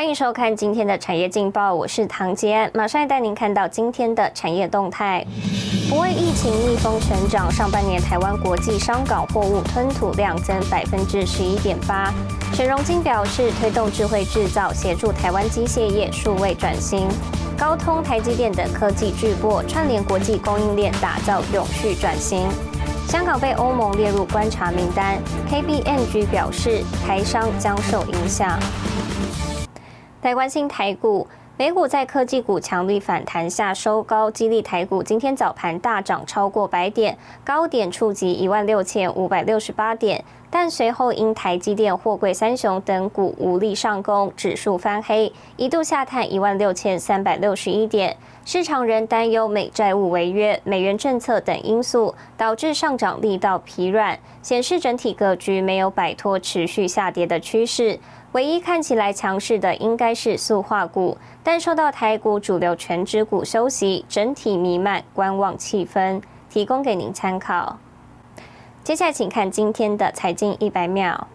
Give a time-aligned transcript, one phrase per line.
[0.00, 5.22] 欢迎收看今天的产业劲报，我是唐杰，马上带您看到今天的产业动态。
[5.90, 12.10] 不为疫情逆风成长，上半年台湾国际商港货物吞吐量增百分之十一点八。
[12.54, 17.06] 沈荣金表示，推动智慧制造，协助台湾机械业数位转型。
[17.58, 22.48] 高通、台积电等科技巨擘串联国际供应链，打造永续转型。
[23.06, 25.18] 香港被欧盟列入观察名单
[25.50, 28.58] ，KBNG 表示台商将受影响。
[30.22, 40.22] 来关心台股，美股在科技股强力反弹下收高，激励台股今天早盘大涨超过百点，高点触及一万六千五百六十八点。
[40.50, 48.16] 但随后因台积电、货柜三雄等股无力上攻，指数翻黑，一度下探一万六千三百六十一点。
[48.44, 58.00] 市场仍担忧美债务违约、美元政策等因素，导致上涨力道疲软，显示整体格局没有摆脱持续下跌的趋势。
[58.32, 67.78] 唯一看起来强势的应该是塑化股，但受到台股主流全指股休息，整体弥漫观望气氛，提供给您参考。
[68.82, 71.28] 接下来请看今天的财经一百秒。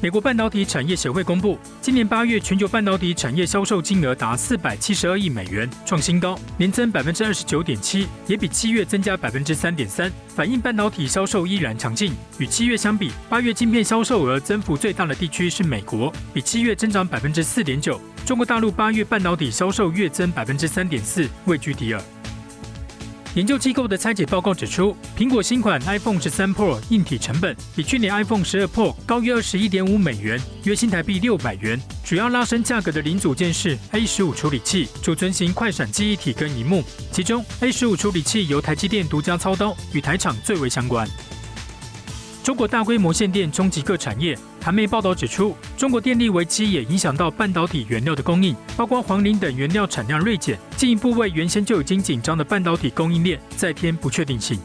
[0.00, 12.12] 美国半导体产业协会公布，今年八月全球半导体产业销售金额达四百七十二亿美元，创新高，年增百分之二十九点七，也比七月增加百分之三点三，反映半导体销售依然强劲。
[12.38, 18.00] 与七月相比，八月晶片销售额增幅最大的地区是美国，比七月增长百分之四点九。
[18.28, 22.02] 中国大陆八月半导体销售月增百分之三点四，位居第二。
[23.34, 31.80] 研究机构的拆解报告指出，苹果新款 iPhone 十三 Pro 硬体成本比去年 iPhone 十二 Pro 高约二十一点五美元，约新台币六百元。
[32.04, 41.08] 主要拉升价格的零组件是 A 十五处理器、储存型快闪记忆体跟荧幕，其中 A 十五处理器由台积电独家操刀，与台厂最为相关。
[42.48, 44.34] 中国大规模限电冲击各产业。
[44.64, 54.58] 韩媒报道指出，中国电力危机也影响到半导体原料的供应，包括黄磷等原料产量锐减，进一步为原先就已经紧张的半导体供应链再添不确定性。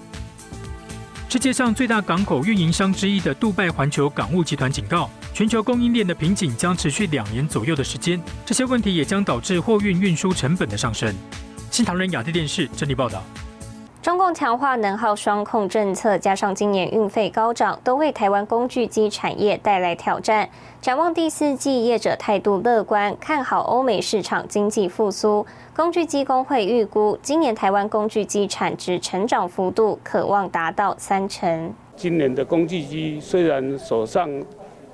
[1.28, 11.14] 世界上最大港口运营商之一的杜拜环球港务集团警告，全球供应链的瓶颈将持续两年左右的时间，这些问题也将导致货运运输成本的上升。
[11.70, 13.22] 新唐人亚太电视整理报道。
[14.04, 20.50] 中共强化能耗双控政策，加上今年运费高涨，都为台湾工具机产业带来挑战。
[20.82, 25.46] 展望第四季，业者态度乐观，看好欧美市场经济复苏。
[25.74, 31.74] 工具机工会预估，今年台湾工具机产值成长幅度可望达到三成。
[31.96, 34.30] 今年的工具机虽然手上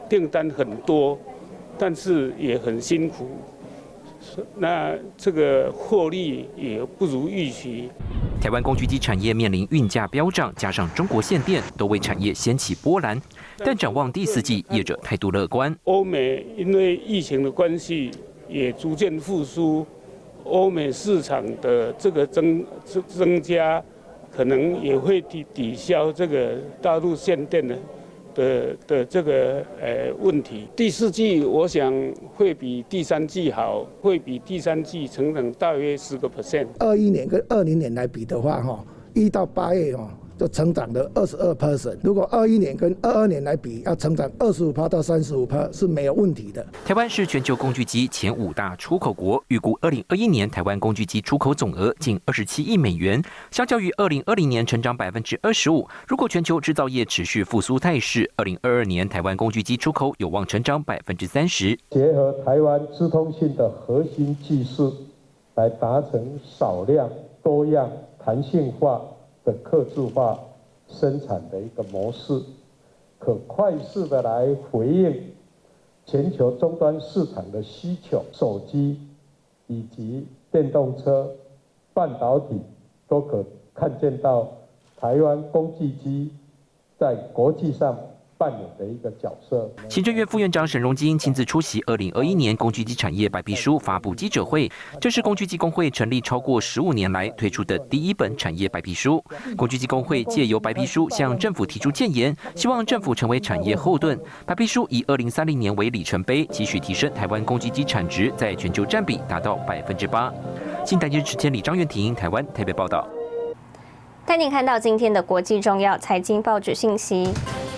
[0.08, 1.18] 订单很多，
[1.80, 3.28] 但是也很辛苦，
[4.58, 7.90] 那这个获利也不如预期。
[8.42, 13.22] 台湾工具机产业面临运价飙涨，加上中国限电，都为产业掀起波澜。
[13.58, 15.76] 但展望第四季，业者态度乐观。
[15.84, 18.12] 欧美因为疫情的关系，
[18.48, 19.86] 也逐渐复苏，
[20.46, 23.84] 欧美市场的这个增增增加，
[24.32, 27.78] 可能也会抵抵消这个大陆限电的。
[28.36, 31.94] 的的这个呃问题，第四季我想
[32.36, 36.68] 会比第三季好，会比第三季成长大约十个 percent。
[36.80, 40.19] 二一年跟二零年来比的话，哈，一到八月哈。
[40.40, 41.98] 就成长了二十二 percent。
[42.02, 46.66] 如果二一年跟二二年来比，要成长二十五趴到三十五趴是没有问题的。
[46.86, 55.86] 台湾是全球工具机前五大出口国，预估二零二一年台湾工具机出口总额近二十七亿美元，相较于二零二零年成长百分之二十五。
[56.08, 61.78] 如果全球制造业持续复苏态势，二零二二年台湾工具机出口有望成长百分之三十。
[61.90, 64.94] 结合台湾资通讯的核心技术，
[65.56, 67.10] 来达成少量、
[67.44, 67.92] 多样、
[68.24, 69.02] 弹性化。
[69.50, 70.40] 的客制化
[70.88, 72.40] 生产的一个模式，
[73.18, 75.32] 可快速的来回应
[76.06, 79.00] 全球终端市场的需求，手机
[79.66, 81.32] 以及电动车、
[81.96, 82.62] 半导体
[83.08, 83.44] 都可
[83.74, 84.48] 看见到
[84.98, 86.32] 台湾工具机
[87.00, 87.98] 在国际上。
[88.40, 89.70] 扮演的一个角色。
[89.90, 94.72] 行政院副院长沈荣金亲自出席二零二一年工具机产业白皮书发布记者会，
[95.02, 99.22] 这是工具机工会成立超过十五年来推出的第一本产业白皮书。
[99.58, 104.18] 工具机工会借由白皮书向政府提出建言，希望政府成为产业后盾。
[104.46, 110.34] 白皮书以二零三零年为里程碑，继续提升台湾工具机产值在全球占比达到百分之八。
[110.86, 113.06] 新台电视千里张元婷，台湾台北报道。
[114.26, 117.28] 带您看到今天的国际重要财经报纸信息。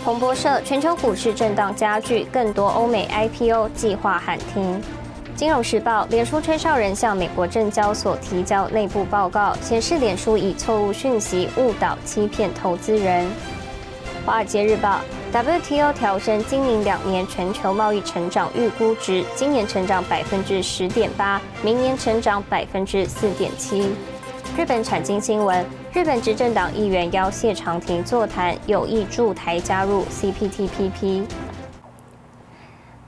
[0.03, 4.81] 彭博社：全球股市震荡加剧，更多欧美 IPO 计划喊停。
[5.36, 13.27] 金融时报，脸书吹哨人向美国证交所提交内部报告，显示脸书以错误讯息误导、欺骗投资人。
[14.25, 15.01] 华尔街日报
[15.31, 23.94] ，WTO 调升今明两年全球贸易成长预估值，今年成长百分之十点八，明年成长百分之四点七。
[24.57, 31.24] 日本产经新闻，日本执政党议员邀谢长廷座谈，有意助台加入 CPTPP。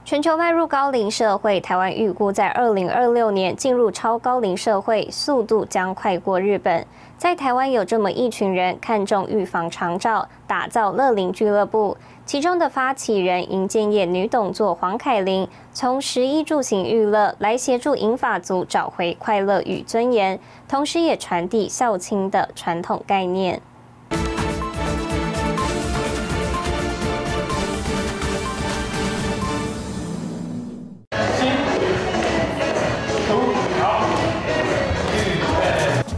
[0.06, 6.86] 全球迈入高龄社会，台湾预估在二零二六年进入超高龄社会，速度将快过日本。
[7.18, 11.96] 在台湾有这么一群人看重预防长照，打造乐龄俱乐部。
[12.26, 23.60] 其中的发起人银建业女董座黄凯琳，从十一住行娱乐来协助银发族找回快乐与尊严，同时也传递孝亲的传统概念。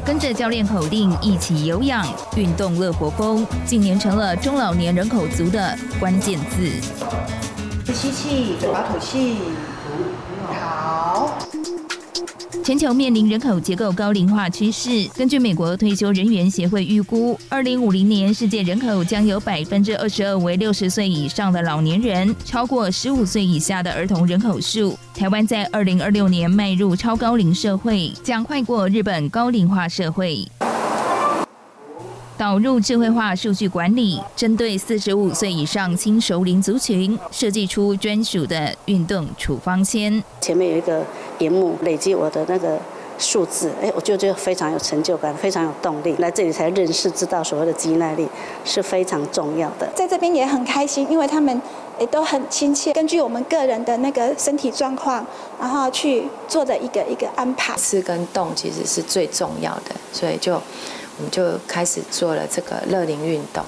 [0.06, 2.06] 跟着教练口令一起有氧
[2.36, 6.70] 运动乐活风，近年成了中老年人口族的关键字。
[7.92, 9.38] 吸气，嘴巴吐气。
[12.66, 15.08] 全球面临人口结构高龄化趋势。
[15.14, 24.98] 根据美国退休人员协会预估，二零五零年世界人口将有百分之二十二为六十岁以上的老年人，超过十五岁以下的儿童人口数。
[25.14, 30.44] 台湾在二零二六年迈入超高龄社会，将快过日本高龄化社会。
[32.38, 40.22] 导入智慧化数据管理，针对四十五岁以上轻熟龄族群，设计出专属的运动处方签。
[40.40, 41.02] 前面有一个
[41.38, 42.78] 荧幕，累积我的那个
[43.18, 46.14] 数字，哎，我就觉得非常有成就感，非常有动力。
[46.18, 48.28] 来这里才认识，知道所谓的肌耐力
[48.66, 49.90] 是非常重要的。
[49.94, 51.62] 在这边也很开心，因为他们
[51.98, 55.24] 也都很亲切，根据我们个人的那个身体状况，
[55.58, 57.74] 然后去做的一个一个安排。
[57.78, 60.60] 吃跟动其实是最重要的，所以就。
[61.18, 63.64] 我们就开始做了这个乐龄运动，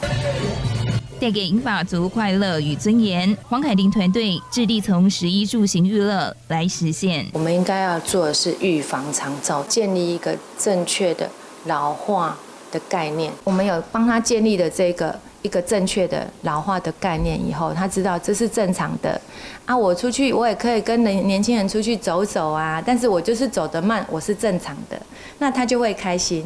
[1.19, 3.35] 带给银发族快乐与尊严。
[3.49, 7.27] 黄凯琳团队致力从十一住行娱乐来实现。
[7.33, 11.31] 我们应该要做的是预防长照，建立一个正确的
[11.65, 12.37] 老化
[12.71, 13.33] 的概念。
[13.45, 19.19] 我们有帮他建立的这个一个正确的老化的概念以后，他知道这是正常的。
[19.65, 25.01] 啊，我出去我也可以跟年年轻人出去走走啊，但是我就是走得慢，我是正常的，
[25.39, 26.45] 那他就会开心。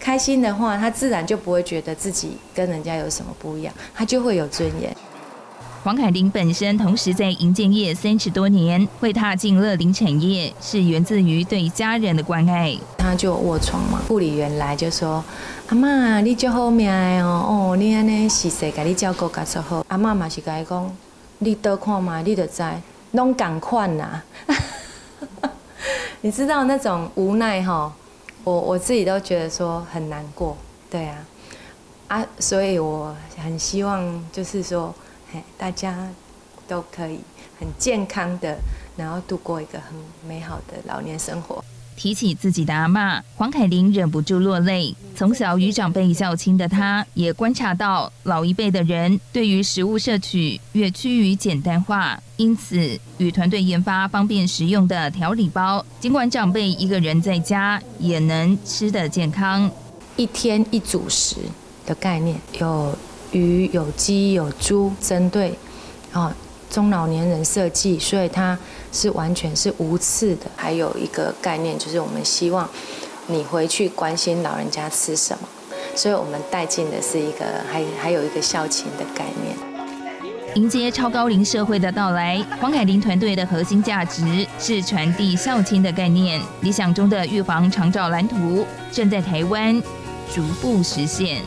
[0.00, 4.96] 开心的话，他自然就不会觉得自己跟人家有什么不一样，他就会有尊严。
[5.82, 12.76] 黄凯琳本身同时在营建业三十多年，会踏进乐龄产业，是源自于对家人的关爱。
[12.98, 15.24] 他就卧床嘛，护理员来就说
[15.68, 16.90] ：“阿妈，你就好命
[17.24, 20.94] 哦，哦，你安尼是谁给你照顾噶就好。”阿妈嘛是甲伊讲
[21.38, 22.62] ：“你多看嘛，你就知，
[23.12, 24.22] 拢共款呐。”
[26.20, 27.90] 你知道那种无奈哈？
[28.44, 30.56] 我我自己都觉得说很难过，
[30.90, 31.26] 对啊，
[32.08, 34.94] 啊，所以我很希望就是说，
[35.32, 36.08] 嘿，大家
[36.66, 37.20] 都可以
[37.58, 38.56] 很健康的，
[38.96, 39.94] 然后度过一个很
[40.26, 41.62] 美好的老年生活。
[41.96, 44.94] 提起自己的阿妈，黄凯琳忍不住落泪。
[45.14, 55.84] 从小与长辈较亲的她，也观察到老一辈的人对于食物摄取越趋于简单化，因此与团队研发方便食用的调理包。
[56.00, 59.70] 尽管长辈一个人在家也能吃得健康，
[60.16, 61.36] 一天一主食
[61.84, 62.96] 的概念，有
[63.32, 65.58] 鱼、有鸡、有猪，针对
[66.12, 66.34] 啊。
[66.70, 68.56] 中老年人设计，所以它
[68.92, 70.46] 是完全是无刺的。
[70.56, 72.66] 还有一个概念，就是我们希望
[73.26, 75.48] 你回去关心老人家吃什么，
[75.94, 79.56] 所以我们带进的是一个还还有一个孝亲的概念。
[80.54, 86.40] 迎接超高龄社会的到来，黄凯琳团队的核心价值是传递孝亲的概念。
[86.60, 89.80] 理想中的预防长照蓝图正在台湾
[90.34, 91.42] 逐步实现。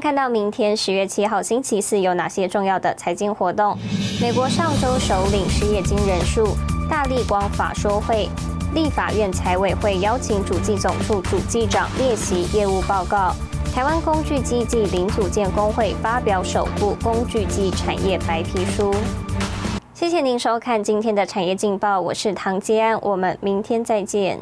[0.00, 3.76] 看到明天十月七号星期四有哪些重要的财经活动。
[4.20, 6.56] 美国上周首领失业金人数，
[6.88, 8.28] 大立光法说会，
[8.74, 13.34] 立法院财委会邀请主计总处主计长列席业务报告。
[13.74, 18.94] 台湾工具机暨零组件工会发表首部工具机产业白皮书。
[19.92, 24.38] 谢谢您收看今天的产业劲报，我是唐吉安，我们明天再见。